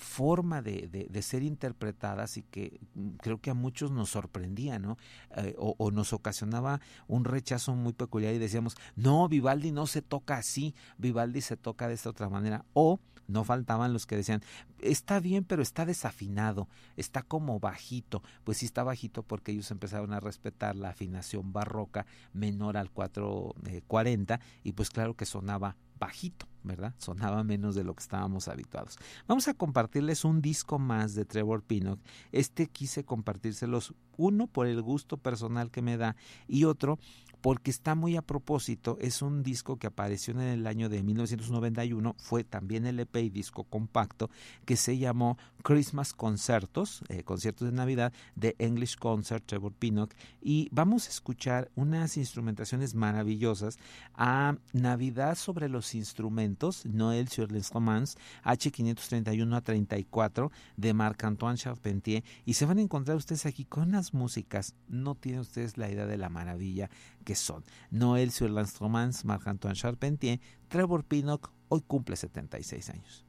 forma 0.00 0.62
de, 0.62 0.88
de, 0.88 1.22
ser 1.22 1.42
interpretadas 1.42 2.36
y 2.36 2.42
que 2.42 2.80
mm, 2.94 3.10
creo 3.22 3.40
que 3.40 3.50
a 3.50 3.54
muchos 3.54 3.90
nos 3.90 4.10
sorprendía, 4.10 4.78
¿no? 4.78 4.96
Eh, 5.36 5.54
o, 5.58 5.74
o, 5.78 5.90
nos 5.90 6.12
ocasionaba 6.12 6.80
un 7.06 7.24
rechazo 7.24 7.74
muy 7.74 7.92
peculiar 7.92 8.34
y 8.34 8.38
decíamos, 8.38 8.76
no, 8.96 9.28
Vivaldi 9.28 9.72
no 9.72 9.86
se 9.86 10.02
toca 10.02 10.36
así, 10.36 10.74
Vivaldi 10.98 11.40
se 11.40 11.56
toca 11.56 11.88
de 11.88 11.94
esta 11.94 12.10
otra 12.10 12.28
manera. 12.28 12.64
O 12.72 13.00
no 13.30 13.44
faltaban 13.44 13.92
los 13.92 14.06
que 14.06 14.16
decían, 14.16 14.42
está 14.80 15.20
bien, 15.20 15.44
pero 15.44 15.62
está 15.62 15.86
desafinado, 15.86 16.68
está 16.96 17.22
como 17.22 17.60
bajito. 17.60 18.22
Pues 18.44 18.58
sí 18.58 18.66
está 18.66 18.82
bajito 18.82 19.22
porque 19.22 19.52
ellos 19.52 19.70
empezaron 19.70 20.12
a 20.12 20.20
respetar 20.20 20.74
la 20.74 20.90
afinación 20.90 21.52
barroca 21.52 22.06
menor 22.32 22.76
al 22.76 22.90
440 22.90 24.34
eh, 24.34 24.38
y 24.64 24.72
pues 24.72 24.90
claro 24.90 25.14
que 25.14 25.26
sonaba 25.26 25.76
bajito, 26.00 26.48
¿verdad? 26.64 26.94
Sonaba 26.98 27.44
menos 27.44 27.76
de 27.76 27.84
lo 27.84 27.94
que 27.94 28.02
estábamos 28.02 28.48
habituados. 28.48 28.98
Vamos 29.28 29.46
a 29.46 29.54
compartirles 29.54 30.24
un 30.24 30.40
disco 30.40 30.80
más 30.80 31.14
de 31.14 31.24
Trevor 31.24 31.62
Pinnock. 31.62 32.00
Este 32.32 32.66
quise 32.66 33.04
compartírselos, 33.04 33.94
uno 34.16 34.48
por 34.48 34.66
el 34.66 34.82
gusto 34.82 35.18
personal 35.18 35.70
que 35.70 35.82
me 35.82 35.96
da 35.96 36.16
y 36.48 36.64
otro 36.64 36.98
porque 37.40 37.70
está 37.70 37.94
muy 37.94 38.16
a 38.16 38.22
propósito, 38.22 38.98
es 39.00 39.22
un 39.22 39.42
disco 39.42 39.78
que 39.78 39.86
apareció 39.86 40.34
en 40.34 40.40
el 40.40 40.66
año 40.66 40.88
de 40.88 41.02
1991, 41.02 42.14
fue 42.18 42.44
también 42.44 42.86
el 42.86 43.00
EP 43.00 43.16
y 43.16 43.30
disco 43.30 43.64
compacto, 43.64 44.30
que 44.66 44.76
se 44.76 44.98
llamó 44.98 45.38
Christmas 45.62 46.12
Concertos, 46.12 47.02
eh, 47.08 47.22
conciertos 47.22 47.68
de 47.68 47.72
Navidad, 47.72 48.12
de 48.34 48.56
English 48.58 48.96
Concert, 48.96 49.44
Trevor 49.46 49.72
Pinnock, 49.72 50.14
y 50.40 50.68
vamos 50.72 51.06
a 51.06 51.10
escuchar 51.10 51.70
unas 51.74 52.16
instrumentaciones 52.16 52.94
maravillosas. 52.94 53.78
A 54.14 54.56
Navidad 54.72 55.36
sobre 55.36 55.68
los 55.68 55.94
instrumentos, 55.94 56.84
Noël 56.86 57.28
sur 57.28 57.50
les 57.52 57.70
Romans, 57.70 58.16
H531 58.44 59.56
a 59.56 59.60
34, 59.60 60.50
de 60.76 60.94
Marc-Antoine 60.94 61.56
Charpentier, 61.56 62.24
y 62.44 62.54
se 62.54 62.66
van 62.66 62.78
a 62.78 62.82
encontrar 62.82 63.16
ustedes 63.16 63.46
aquí 63.46 63.64
con 63.64 63.88
unas 63.88 64.14
músicas, 64.14 64.74
no 64.88 65.14
tienen 65.14 65.40
ustedes 65.40 65.76
la 65.76 65.90
idea 65.90 66.06
de 66.06 66.18
la 66.18 66.28
maravilla 66.28 66.90
que 67.24 67.34
son. 67.34 67.64
Noël 67.90 68.30
sur 68.30 68.50
l'instrument, 68.50 69.12
Marc-Antoine 69.24 69.74
Charpentier, 69.74 70.40
Trevor 70.68 71.04
Pinnock, 71.04 71.50
hoy 71.68 71.82
cumple 71.86 72.16
76 72.16 72.90
años. 72.90 73.24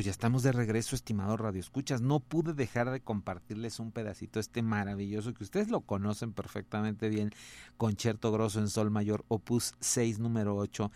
Pues 0.00 0.06
ya 0.06 0.12
estamos 0.12 0.42
de 0.42 0.52
regreso, 0.52 0.96
estimado 0.96 1.36
Radio 1.36 1.60
Escuchas. 1.60 2.00
No 2.00 2.20
pude 2.20 2.54
dejar 2.54 2.90
de 2.90 3.02
compartirles 3.02 3.80
un 3.80 3.92
pedacito 3.92 4.40
este 4.40 4.62
maravilloso 4.62 5.34
que 5.34 5.44
ustedes 5.44 5.68
lo 5.68 5.82
conocen 5.82 6.32
perfectamente 6.32 7.10
bien, 7.10 7.32
Concierto 7.76 8.32
Grosso 8.32 8.60
en 8.60 8.70
Sol 8.70 8.90
Mayor, 8.90 9.26
opus 9.28 9.74
6, 9.80 10.18
número 10.18 10.56
8, 10.56 10.90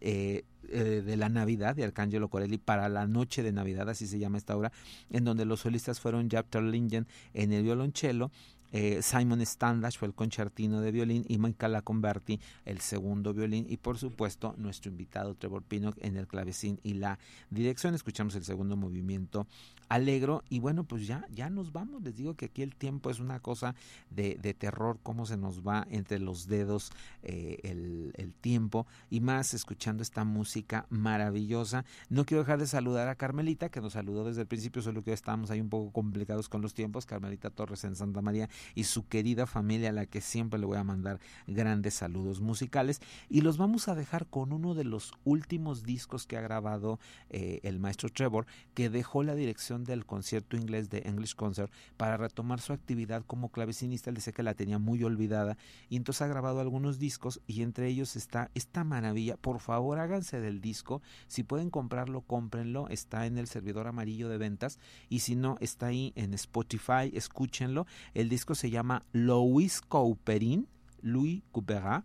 eh, 0.00 0.44
eh, 0.68 1.02
de 1.04 1.16
la 1.16 1.28
Navidad 1.30 1.74
de 1.74 1.82
Arcángelo 1.82 2.28
Corelli 2.30 2.58
para 2.58 2.88
la 2.88 3.08
noche 3.08 3.42
de 3.42 3.50
Navidad, 3.50 3.90
así 3.90 4.06
se 4.06 4.20
llama 4.20 4.38
esta 4.38 4.56
obra, 4.56 4.70
en 5.10 5.24
donde 5.24 5.46
los 5.46 5.58
solistas 5.58 5.98
fueron 5.98 6.30
Jaap 6.30 6.48
Terlingen 6.48 7.08
en 7.32 7.52
el 7.52 7.64
violonchelo, 7.64 8.30
eh, 8.76 9.02
Simon 9.02 9.40
Standash 9.40 9.98
fue 9.98 10.08
el 10.08 10.14
concertino 10.14 10.80
de 10.80 10.90
violín 10.90 11.24
y 11.28 11.38
Michaela 11.38 11.82
Converti 11.82 12.40
el 12.64 12.80
segundo 12.80 13.32
violín 13.32 13.66
y 13.68 13.76
por 13.76 13.98
supuesto 13.98 14.56
nuestro 14.58 14.90
invitado 14.90 15.36
Trevor 15.36 15.62
Pinnock 15.62 15.96
en 16.00 16.16
el 16.16 16.26
clavecín 16.26 16.80
y 16.82 16.94
la 16.94 17.20
dirección. 17.50 17.94
Escuchamos 17.94 18.34
el 18.34 18.42
segundo 18.42 18.76
movimiento 18.76 19.46
alegro 19.88 20.42
y 20.48 20.58
bueno 20.58 20.82
pues 20.82 21.06
ya 21.06 21.24
ya 21.30 21.50
nos 21.50 21.70
vamos. 21.70 22.02
Les 22.02 22.16
digo 22.16 22.34
que 22.34 22.46
aquí 22.46 22.62
el 22.62 22.74
tiempo 22.74 23.10
es 23.10 23.20
una 23.20 23.38
cosa 23.38 23.76
de, 24.10 24.36
de 24.42 24.54
terror 24.54 24.98
cómo 25.04 25.24
se 25.24 25.36
nos 25.36 25.60
va 25.64 25.86
entre 25.88 26.18
los 26.18 26.48
dedos 26.48 26.90
eh, 27.22 27.60
el, 27.62 28.12
el, 28.16 28.32
tiempo 28.32 28.88
y 29.08 29.20
más 29.20 29.54
escuchando 29.54 30.02
esta 30.02 30.24
música 30.24 30.86
maravillosa. 30.90 31.84
No 32.08 32.24
quiero 32.24 32.42
dejar 32.42 32.58
de 32.58 32.66
saludar 32.66 33.06
a 33.06 33.14
Carmelita 33.14 33.68
que 33.68 33.80
nos 33.80 33.92
saludó 33.92 34.24
desde 34.24 34.40
el 34.40 34.48
principio 34.48 34.82
solo 34.82 35.04
que 35.04 35.12
estábamos 35.12 35.52
ahí 35.52 35.60
un 35.60 35.68
poco 35.68 35.92
complicados 35.92 36.48
con 36.48 36.60
los 36.60 36.74
tiempos. 36.74 37.06
Carmelita 37.06 37.50
Torres 37.50 37.84
en 37.84 37.94
Santa 37.94 38.20
María 38.20 38.48
y 38.74 38.84
su 38.84 39.06
querida 39.06 39.46
familia 39.46 39.90
a 39.90 39.92
la 39.92 40.06
que 40.06 40.20
siempre 40.20 40.58
le 40.58 40.66
voy 40.66 40.78
a 40.78 40.84
mandar 40.84 41.20
grandes 41.46 41.94
saludos 41.94 42.40
musicales. 42.40 43.00
Y 43.28 43.40
los 43.40 43.56
vamos 43.56 43.88
a 43.88 43.94
dejar 43.94 44.26
con 44.26 44.52
uno 44.52 44.74
de 44.74 44.84
los 44.84 45.12
últimos 45.24 45.84
discos 45.84 46.26
que 46.26 46.36
ha 46.36 46.40
grabado 46.40 46.98
eh, 47.30 47.60
el 47.62 47.78
maestro 47.78 48.08
Trevor 48.08 48.46
que 48.74 48.90
dejó 48.90 49.22
la 49.22 49.34
dirección 49.34 49.84
del 49.84 50.06
concierto 50.06 50.56
inglés 50.56 50.90
de 50.90 51.02
English 51.06 51.34
Concert 51.34 51.72
para 51.96 52.16
retomar 52.16 52.60
su 52.60 52.72
actividad 52.72 53.24
como 53.26 53.50
clavecinista. 53.50 54.10
Él 54.10 54.16
decía 54.16 54.32
que 54.32 54.42
la 54.42 54.54
tenía 54.54 54.78
muy 54.78 55.02
olvidada 55.04 55.56
y 55.88 55.96
entonces 55.96 56.22
ha 56.22 56.26
grabado 56.26 56.60
algunos 56.60 56.98
discos 56.98 57.40
y 57.46 57.62
entre 57.62 57.88
ellos 57.88 58.16
está 58.16 58.50
esta 58.54 58.84
maravilla. 58.84 59.36
Por 59.36 59.60
favor 59.60 59.98
háganse 59.98 60.40
del 60.40 60.60
disco. 60.60 61.02
Si 61.26 61.42
pueden 61.42 61.70
comprarlo 61.70 62.22
cómprenlo. 62.22 62.88
Está 62.88 63.26
en 63.26 63.38
el 63.38 63.46
servidor 63.46 63.86
amarillo 63.86 64.28
de 64.28 64.38
ventas 64.38 64.78
y 65.08 65.20
si 65.20 65.36
no 65.36 65.56
está 65.60 65.86
ahí 65.86 66.12
en 66.16 66.34
Spotify. 66.34 67.10
Escúchenlo. 67.12 67.86
El 68.14 68.28
disco 68.28 68.53
se 68.54 68.70
llama 68.70 69.04
Louis 69.12 69.80
Couperin, 69.80 70.68
Louis 71.02 71.42
Couperin, 71.52 72.04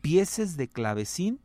piezas 0.00 0.56
de 0.56 0.68
clavecín 0.68 1.40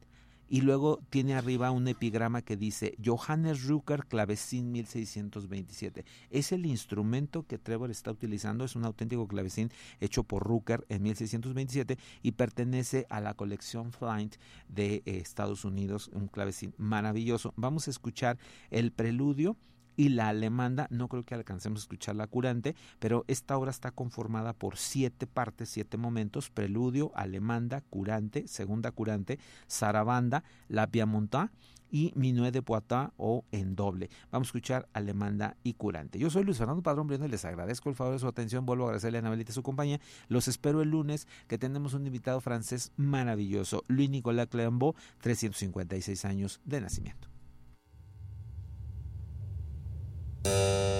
y 0.49 0.61
luego 0.61 0.99
tiene 1.09 1.35
arriba 1.35 1.71
un 1.71 1.87
epigrama 1.87 2.41
que 2.41 2.55
dice 2.55 2.95
Johannes 3.03 3.65
Rucker 3.65 4.05
clavecín 4.05 4.71
1627. 4.71 6.05
Es 6.29 6.51
el 6.51 6.65
instrumento 6.65 7.43
que 7.43 7.57
Trevor 7.57 7.91
está 7.91 8.11
utilizando, 8.11 8.63
es 8.63 8.75
un 8.75 8.85
auténtico 8.85 9.27
clavecín 9.27 9.71
hecho 9.99 10.23
por 10.23 10.43
Rucker 10.43 10.85
en 10.89 11.03
1627 11.03 11.97
y 12.23 12.31
pertenece 12.31 13.05
a 13.09 13.19
la 13.19 13.33
colección 13.33 13.91
Flint 13.91 14.35
de 14.69 15.03
eh, 15.05 15.17
Estados 15.17 15.65
Unidos, 15.65 16.09
un 16.13 16.27
clavecín 16.27 16.73
maravilloso. 16.77 17.53
Vamos 17.57 17.87
a 17.87 17.91
escuchar 17.91 18.37
el 18.71 18.91
preludio 18.91 19.57
y 19.97 20.09
la 20.09 20.29
alemanda, 20.29 20.87
no 20.89 21.09
creo 21.09 21.23
que 21.23 21.35
alcancemos 21.35 21.81
a 21.81 21.83
escuchar 21.83 22.15
la 22.15 22.27
curante, 22.27 22.75
pero 22.99 23.25
esta 23.27 23.57
obra 23.57 23.71
está 23.71 23.91
conformada 23.91 24.53
por 24.53 24.77
siete 24.77 25.27
partes, 25.27 25.69
siete 25.69 25.97
momentos, 25.97 26.49
preludio, 26.49 27.11
alemanda, 27.15 27.81
curante, 27.89 28.47
segunda 28.47 28.91
curante, 28.91 29.39
zarabanda, 29.67 30.43
la 30.69 30.87
piamontá 30.87 31.51
y 31.89 32.13
Minuet 32.15 32.51
de 32.51 32.61
Poitin 32.61 33.11
o 33.17 33.45
en 33.51 33.75
doble. 33.75 34.09
Vamos 34.31 34.47
a 34.47 34.49
escuchar 34.49 34.87
Alemanda 34.93 35.55
y 35.63 35.73
Curante. 35.73 36.19
Yo 36.19 36.29
soy 36.29 36.43
Luis 36.43 36.57
Fernando 36.57 36.83
Padrón 36.83 37.07
Briones, 37.07 37.31
les 37.31 37.45
agradezco 37.45 37.89
el 37.89 37.95
favor 37.95 38.13
de 38.13 38.19
su 38.19 38.27
atención, 38.27 38.65
vuelvo 38.65 38.83
a 38.83 38.87
agradecerle 38.87 39.17
a 39.17 39.21
Anabelita 39.21 39.53
su 39.53 39.63
compañía. 39.63 39.99
Los 40.27 40.47
espero 40.47 40.81
el 40.81 40.89
lunes 40.89 41.27
que 41.47 41.57
tenemos 41.57 41.93
un 41.93 42.05
invitado 42.05 42.41
francés 42.41 42.91
maravilloso, 42.97 43.83
Louis 43.87 44.09
Nicolas 44.09 44.47
Clembo, 44.47 44.95
356 45.21 46.25
años 46.25 46.61
de 46.65 46.81
nacimiento. 46.81 47.36
Thank 50.47 50.91
you. 50.91 50.96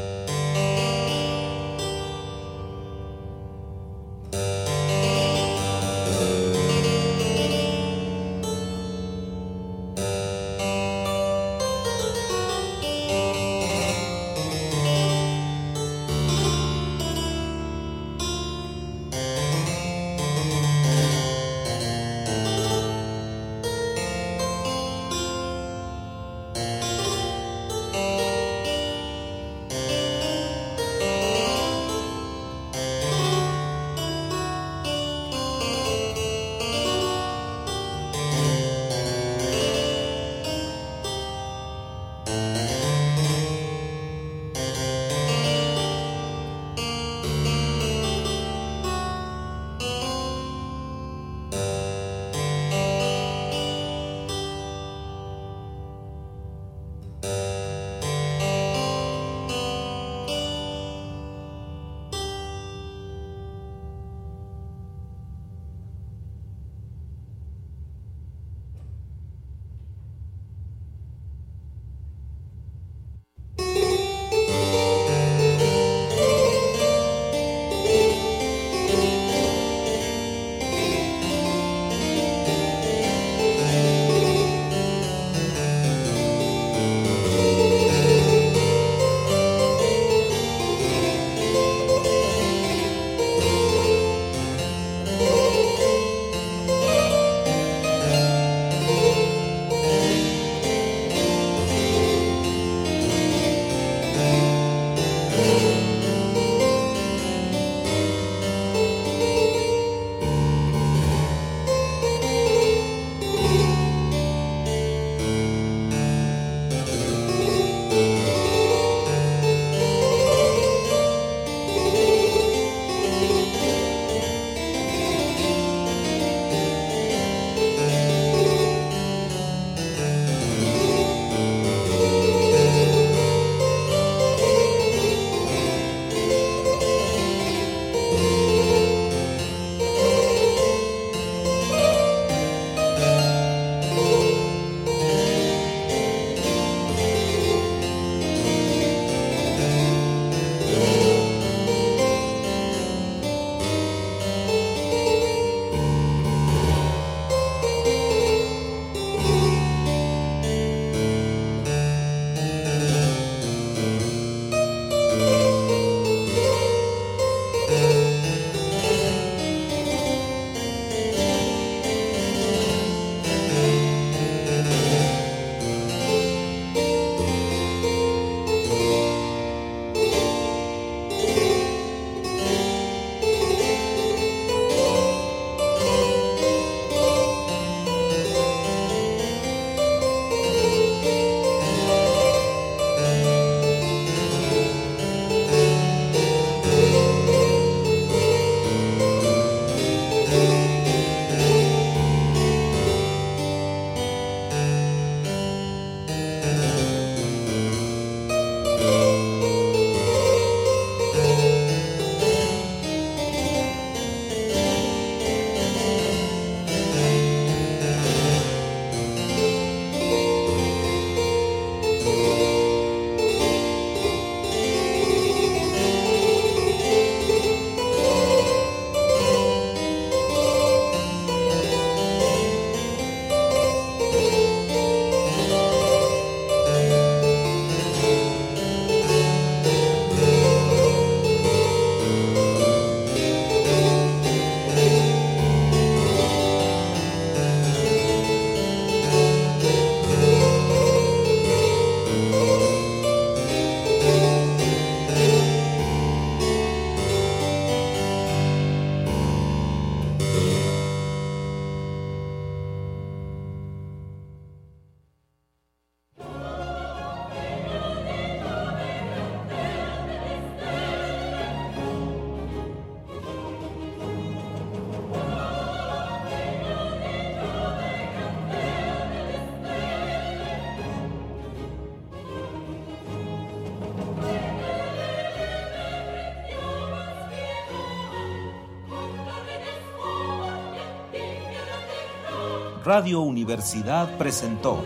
Radio 292.87 293.19
Universidad 293.19 294.17
presentó 294.17 294.81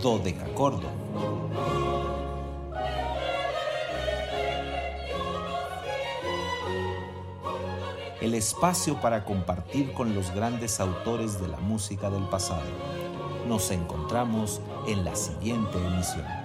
Dodecacordo. 0.00 0.86
El 8.20 8.34
espacio 8.34 9.00
para 9.00 9.24
compartir 9.24 9.92
con 9.92 10.14
los 10.14 10.32
grandes 10.32 10.78
autores 10.78 11.40
de 11.40 11.48
la 11.48 11.58
música 11.58 12.10
del 12.10 12.22
pasado. 12.28 12.62
Nos 13.48 13.72
encontramos 13.72 14.60
en 14.86 15.04
la 15.04 15.16
siguiente 15.16 15.84
emisión. 15.84 16.39